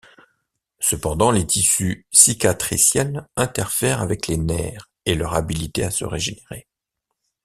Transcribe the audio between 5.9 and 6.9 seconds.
se regénérer.